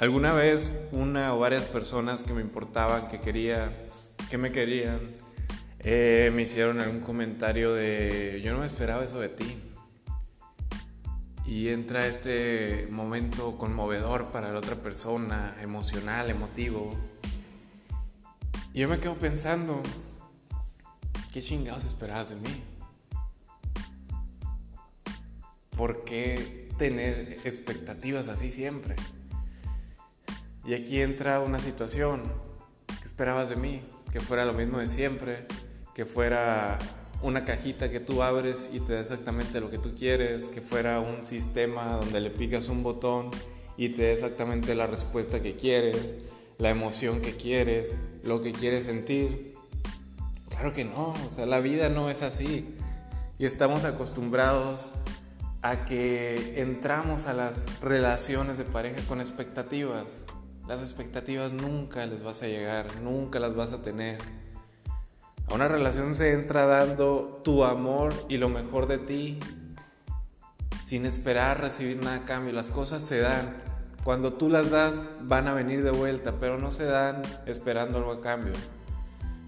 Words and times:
Alguna 0.00 0.32
vez 0.32 0.88
una 0.92 1.34
o 1.34 1.40
varias 1.40 1.66
personas 1.66 2.22
que 2.22 2.32
me 2.32 2.40
importaban, 2.40 3.06
que 3.08 3.20
quería, 3.20 3.86
que 4.30 4.38
me 4.38 4.50
querían, 4.50 4.98
eh, 5.78 6.30
me 6.34 6.40
hicieron 6.40 6.80
algún 6.80 7.00
comentario 7.00 7.74
de 7.74 8.40
yo 8.42 8.54
no 8.54 8.60
me 8.60 8.66
esperaba 8.66 9.04
eso 9.04 9.20
de 9.20 9.28
ti. 9.28 9.58
Y 11.44 11.68
entra 11.68 12.06
este 12.06 12.88
momento 12.90 13.58
conmovedor 13.58 14.30
para 14.30 14.50
la 14.50 14.58
otra 14.58 14.76
persona, 14.76 15.54
emocional, 15.60 16.30
emotivo. 16.30 16.98
Y 18.72 18.80
yo 18.80 18.88
me 18.88 19.00
quedo 19.00 19.16
pensando, 19.16 19.82
¿qué 21.30 21.42
chingados 21.42 21.84
esperabas 21.84 22.30
de 22.30 22.36
mí? 22.36 22.62
¿Por 25.76 26.04
qué 26.04 26.70
tener 26.78 27.36
expectativas 27.44 28.28
así 28.28 28.50
siempre? 28.50 28.96
Y 30.70 30.74
aquí 30.74 31.02
entra 31.02 31.40
una 31.40 31.58
situación. 31.58 32.22
¿Qué 32.86 33.04
esperabas 33.04 33.48
de 33.48 33.56
mí? 33.56 33.82
Que 34.12 34.20
fuera 34.20 34.44
lo 34.44 34.52
mismo 34.52 34.78
de 34.78 34.86
siempre, 34.86 35.48
que 35.96 36.06
fuera 36.06 36.78
una 37.22 37.44
cajita 37.44 37.90
que 37.90 37.98
tú 37.98 38.22
abres 38.22 38.70
y 38.72 38.78
te 38.78 38.92
da 38.92 39.00
exactamente 39.00 39.60
lo 39.60 39.68
que 39.68 39.78
tú 39.78 39.96
quieres, 39.96 40.48
que 40.48 40.60
fuera 40.60 41.00
un 41.00 41.26
sistema 41.26 41.96
donde 41.96 42.20
le 42.20 42.30
picas 42.30 42.68
un 42.68 42.84
botón 42.84 43.32
y 43.76 43.88
te 43.88 44.04
da 44.04 44.10
exactamente 44.12 44.76
la 44.76 44.86
respuesta 44.86 45.42
que 45.42 45.56
quieres, 45.56 46.18
la 46.58 46.70
emoción 46.70 47.20
que 47.20 47.34
quieres, 47.34 47.96
lo 48.22 48.40
que 48.40 48.52
quieres 48.52 48.84
sentir. 48.84 49.56
Claro 50.50 50.72
que 50.72 50.84
no, 50.84 51.14
o 51.26 51.30
sea, 51.30 51.46
la 51.46 51.58
vida 51.58 51.88
no 51.88 52.10
es 52.10 52.22
así. 52.22 52.76
Y 53.40 53.44
estamos 53.44 53.82
acostumbrados 53.82 54.94
a 55.62 55.84
que 55.84 56.60
entramos 56.60 57.26
a 57.26 57.34
las 57.34 57.80
relaciones 57.80 58.56
de 58.56 58.62
pareja 58.62 59.00
con 59.08 59.20
expectativas. 59.20 60.26
Las 60.70 60.82
expectativas 60.82 61.52
nunca 61.52 62.06
les 62.06 62.22
vas 62.22 62.44
a 62.44 62.46
llegar, 62.46 63.00
nunca 63.02 63.40
las 63.40 63.56
vas 63.56 63.72
a 63.72 63.82
tener. 63.82 64.18
A 65.48 65.54
una 65.54 65.66
relación 65.66 66.14
se 66.14 66.32
entra 66.32 66.64
dando 66.64 67.40
tu 67.42 67.64
amor 67.64 68.14
y 68.28 68.36
lo 68.36 68.48
mejor 68.48 68.86
de 68.86 68.98
ti 68.98 69.40
sin 70.80 71.06
esperar 71.06 71.60
recibir 71.60 72.00
nada 72.00 72.18
a 72.18 72.24
cambio. 72.24 72.52
Las 72.52 72.70
cosas 72.70 73.02
se 73.02 73.18
dan. 73.18 73.52
Cuando 74.04 74.34
tú 74.34 74.48
las 74.48 74.70
das 74.70 75.08
van 75.22 75.48
a 75.48 75.54
venir 75.54 75.82
de 75.82 75.90
vuelta, 75.90 76.34
pero 76.38 76.56
no 76.56 76.70
se 76.70 76.84
dan 76.84 77.20
esperando 77.46 77.98
algo 77.98 78.12
a 78.12 78.20
cambio. 78.20 78.54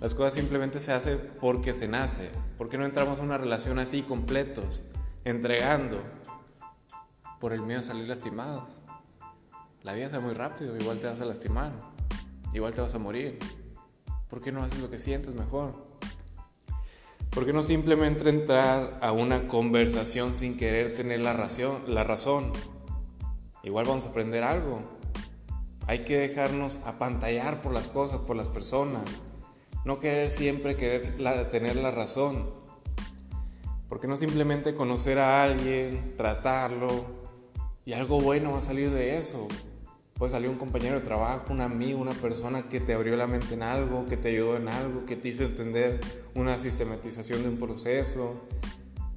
Las 0.00 0.16
cosas 0.16 0.34
simplemente 0.34 0.80
se 0.80 0.90
hacen 0.90 1.20
porque 1.40 1.72
se 1.72 1.86
nace. 1.86 2.30
porque 2.58 2.78
no 2.78 2.84
entramos 2.84 3.20
a 3.20 3.22
una 3.22 3.38
relación 3.38 3.78
así 3.78 4.02
completos, 4.02 4.82
entregando 5.24 6.02
por 7.38 7.52
el 7.52 7.60
miedo 7.62 7.78
a 7.78 7.84
salir 7.84 8.08
lastimados? 8.08 8.81
La 9.82 9.94
vida 9.94 10.08
se 10.08 10.16
va 10.16 10.22
muy 10.22 10.34
rápido, 10.34 10.76
igual 10.76 11.00
te 11.00 11.08
vas 11.08 11.20
a 11.20 11.24
lastimar, 11.24 11.72
igual 12.52 12.72
te 12.72 12.80
vas 12.80 12.94
a 12.94 12.98
morir. 12.98 13.40
¿Por 14.28 14.40
qué 14.40 14.52
no 14.52 14.62
haces 14.62 14.78
lo 14.78 14.88
que 14.88 15.00
sientes 15.00 15.34
mejor? 15.34 15.74
¿Por 17.30 17.44
qué 17.44 17.52
no 17.52 17.64
simplemente 17.64 18.28
entrar 18.28 19.00
a 19.02 19.10
una 19.10 19.48
conversación 19.48 20.36
sin 20.36 20.56
querer 20.56 20.94
tener 20.94 21.20
la 21.20 21.32
razón? 21.32 21.82
La 21.88 22.04
razón? 22.04 22.52
Igual 23.64 23.86
vamos 23.86 24.04
a 24.06 24.10
aprender 24.10 24.44
algo. 24.44 24.82
Hay 25.88 26.04
que 26.04 26.16
dejarnos 26.16 26.78
apantallar 26.84 27.60
por 27.60 27.72
las 27.72 27.88
cosas, 27.88 28.20
por 28.20 28.36
las 28.36 28.46
personas. 28.46 29.02
No 29.84 29.98
querer 29.98 30.30
siempre 30.30 30.76
querer 30.76 31.18
tener 31.50 31.74
la 31.74 31.90
razón. 31.90 32.50
¿Por 33.88 33.98
qué 33.98 34.06
no 34.06 34.16
simplemente 34.16 34.76
conocer 34.76 35.18
a 35.18 35.42
alguien, 35.42 36.14
tratarlo 36.16 37.04
y 37.84 37.94
algo 37.94 38.20
bueno 38.20 38.52
va 38.52 38.58
a 38.58 38.62
salir 38.62 38.90
de 38.90 39.18
eso? 39.18 39.48
Puede 40.22 40.30
salir 40.30 40.50
un 40.50 40.56
compañero 40.56 40.94
de 40.94 41.00
trabajo, 41.00 41.46
un 41.50 41.60
amigo, 41.60 42.00
una 42.00 42.12
persona 42.12 42.68
que 42.68 42.78
te 42.78 42.94
abrió 42.94 43.16
la 43.16 43.26
mente 43.26 43.54
en 43.54 43.64
algo, 43.64 44.06
que 44.06 44.16
te 44.16 44.28
ayudó 44.28 44.56
en 44.56 44.68
algo, 44.68 45.04
que 45.04 45.16
te 45.16 45.30
hizo 45.30 45.42
entender 45.42 45.98
una 46.36 46.60
sistematización 46.60 47.42
de 47.42 47.48
un 47.48 47.56
proceso. 47.56 48.40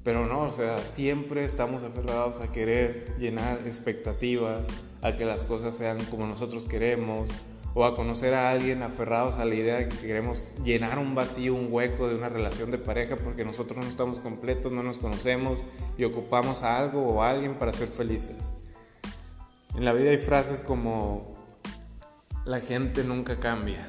Pero 0.02 0.26
no, 0.26 0.40
o 0.40 0.50
sea, 0.50 0.84
siempre 0.84 1.44
estamos 1.44 1.84
aferrados 1.84 2.40
a 2.40 2.50
querer 2.50 3.14
llenar 3.20 3.60
expectativas, 3.66 4.66
a 5.00 5.16
que 5.16 5.24
las 5.24 5.44
cosas 5.44 5.76
sean 5.76 6.04
como 6.06 6.26
nosotros 6.26 6.66
queremos, 6.66 7.30
o 7.74 7.84
a 7.84 7.94
conocer 7.94 8.34
a 8.34 8.50
alguien 8.50 8.82
aferrados 8.82 9.36
a 9.36 9.44
la 9.44 9.54
idea 9.54 9.76
de 9.76 9.88
que 9.88 9.98
queremos 9.98 10.42
llenar 10.64 10.98
un 10.98 11.14
vacío, 11.14 11.54
un 11.54 11.68
hueco 11.70 12.08
de 12.08 12.16
una 12.16 12.30
relación 12.30 12.72
de 12.72 12.78
pareja 12.78 13.14
porque 13.14 13.44
nosotros 13.44 13.78
no 13.78 13.88
estamos 13.88 14.18
completos, 14.18 14.72
no 14.72 14.82
nos 14.82 14.98
conocemos 14.98 15.60
y 15.96 16.02
ocupamos 16.02 16.64
a 16.64 16.76
algo 16.76 17.02
o 17.06 17.22
a 17.22 17.30
alguien 17.30 17.54
para 17.54 17.72
ser 17.72 17.86
felices. 17.86 18.52
En 19.74 19.84
la 19.84 19.92
vida 19.92 20.10
hay 20.10 20.18
frases 20.18 20.60
como 20.60 21.34
la 22.44 22.60
gente 22.60 23.04
nunca 23.04 23.38
cambia. 23.40 23.86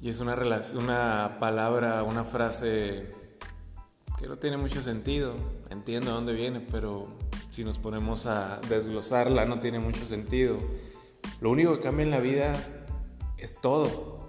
Y 0.00 0.08
es 0.08 0.20
una, 0.20 0.34
una 0.74 1.36
palabra, 1.38 2.02
una 2.02 2.24
frase 2.24 3.14
que 4.18 4.26
no 4.26 4.36
tiene 4.36 4.56
mucho 4.56 4.82
sentido. 4.82 5.34
Entiendo 5.68 6.10
de 6.10 6.14
dónde 6.14 6.32
viene, 6.32 6.60
pero 6.60 7.08
si 7.50 7.64
nos 7.64 7.78
ponemos 7.78 8.26
a 8.26 8.60
desglosarla 8.68 9.44
no 9.44 9.60
tiene 9.60 9.78
mucho 9.78 10.06
sentido. 10.06 10.58
Lo 11.40 11.50
único 11.50 11.76
que 11.76 11.80
cambia 11.80 12.04
en 12.04 12.10
la 12.10 12.20
vida 12.20 12.54
es 13.36 13.60
todo. 13.60 14.20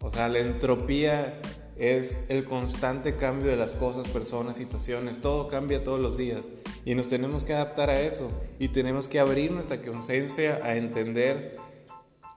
O 0.00 0.10
sea, 0.10 0.28
la 0.28 0.38
entropía 0.38 1.40
es 1.78 2.26
el 2.28 2.44
constante 2.44 3.16
cambio 3.16 3.50
de 3.50 3.56
las 3.56 3.74
cosas, 3.74 4.08
personas, 4.08 4.56
situaciones, 4.56 5.18
todo 5.18 5.48
cambia 5.48 5.84
todos 5.84 6.00
los 6.00 6.16
días 6.16 6.48
y 6.84 6.94
nos 6.94 7.08
tenemos 7.08 7.44
que 7.44 7.54
adaptar 7.54 7.88
a 7.88 8.00
eso 8.00 8.30
y 8.58 8.68
tenemos 8.68 9.06
que 9.06 9.20
abrir 9.20 9.52
nuestra 9.52 9.80
conciencia 9.80 10.58
a 10.64 10.76
entender 10.76 11.56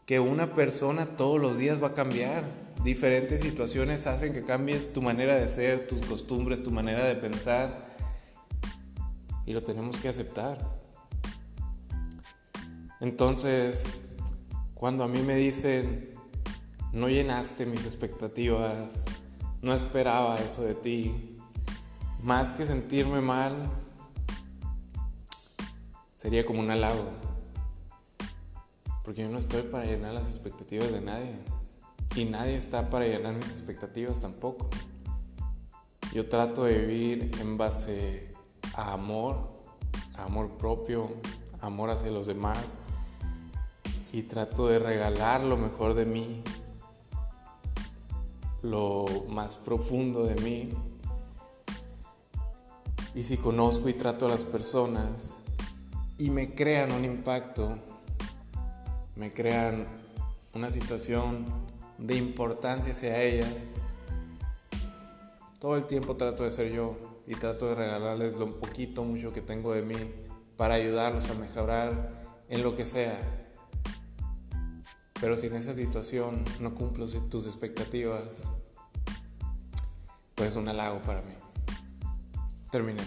que 0.06 0.20
una 0.20 0.54
persona 0.54 1.18
todos 1.18 1.42
los 1.42 1.58
días 1.58 1.82
va 1.82 1.88
a 1.88 1.94
cambiar. 1.94 2.44
Diferentes 2.84 3.42
situaciones 3.42 4.08
hacen 4.08 4.34
que 4.34 4.44
cambies 4.44 4.94
tu 4.94 5.02
manera 5.02 5.36
de 5.36 5.48
ser, 5.48 5.88
tus 5.88 6.02
costumbres, 6.02 6.62
tu 6.64 6.72
manera 6.72 7.04
de 7.06 7.16
pensar 7.16 7.90
y 9.46 9.54
lo 9.54 9.64
tenemos 9.64 9.98
que 9.98 10.10
aceptar. 10.10 10.58
Entonces, 13.00 13.84
cuando 14.76 15.04
a 15.04 15.08
mí 15.08 15.22
me 15.22 15.36
dicen, 15.36 16.14
no 16.94 17.10
llenaste 17.10 17.66
mis 17.66 17.86
expectativas, 17.86 19.04
no 19.62 19.74
esperaba 19.74 20.36
eso 20.38 20.64
de 20.64 20.76
ti. 20.76 21.38
Más 22.22 22.54
que 22.54 22.66
sentirme 22.66 23.22
mal, 23.22 23.56
sería 26.16 26.46
como 26.46 26.60
un 26.60 26.72
halago. 26.72 27.06
Porque 29.04 29.22
yo 29.22 29.30
no 29.30 29.38
estoy 29.38 29.64
para 29.64 29.86
llenar 29.86 30.14
las 30.14 30.28
expectativas 30.28 30.92
de 30.92 31.02
nadie. 31.02 31.36
Y 32.16 32.26
nadie 32.26 32.58
está 32.58 32.90
para 32.90 33.06
llenar 33.06 33.36
mis 33.36 33.48
expectativas 33.48 34.20
tampoco. 34.20 34.70
Yo 36.14 36.28
trato 36.28 36.66
de 36.66 36.78
vivir 36.78 37.32
en 37.40 37.58
base 37.58 38.32
a 38.76 38.94
amor, 38.94 39.62
a 40.16 40.26
amor 40.26 40.58
propio, 40.58 41.10
amor 41.62 41.90
hacia 41.90 42.12
los 42.12 42.28
demás. 42.28 42.78
Y 44.12 44.24
trato 44.24 44.68
de 44.68 44.78
regalar 44.78 45.42
lo 45.42 45.56
mejor 45.56 45.94
de 45.94 46.06
mí 46.06 46.44
lo 48.62 49.06
más 49.30 49.56
profundo 49.56 50.26
de 50.26 50.36
mí. 50.36 50.70
Y 53.14 53.24
si 53.24 53.38
conozco 53.38 53.90
y 53.90 53.94
trato 53.94 54.26
a 54.26 54.30
las 54.30 54.44
personas 54.44 55.38
y 56.18 56.30
me 56.30 56.54
crean 56.54 56.92
un 56.92 57.04
impacto, 57.04 57.78
me 59.16 59.34
crean 59.34 59.88
una 60.54 60.70
situación 60.70 61.46
de 61.98 62.16
importancia 62.16 62.94
hacia 62.94 63.22
ellas, 63.22 63.64
todo 65.60 65.76
el 65.76 65.86
tiempo 65.86 66.16
trato 66.16 66.44
de 66.44 66.52
ser 66.52 66.72
yo 66.72 66.98
y 67.28 67.36
trato 67.36 67.68
de 67.68 67.76
regalarles 67.76 68.36
lo 68.38 68.60
poquito, 68.60 69.04
mucho 69.04 69.32
que 69.32 69.42
tengo 69.42 69.74
de 69.74 69.84
mí 69.84 69.96
para 70.58 70.76
ayudarlos 70.76 71.30
a 71.30 71.34
mejorar 71.36 72.24
en 72.50 72.64
lo 72.64 72.76
que 72.76 72.86
sea. 72.86 73.18
Pero 75.22 75.38
si 75.38 75.48
en 75.48 75.56
esa 75.56 75.76
situación 75.76 76.44
no 76.60 76.74
cumplo 76.74 77.06
tus 77.30 77.46
expectativas, 77.46 78.50
pues 80.34 80.50
es 80.50 80.56
un 80.56 80.68
halago 80.68 81.00
para 81.04 81.22
mí. 81.22 81.34
Terminé. 82.72 83.04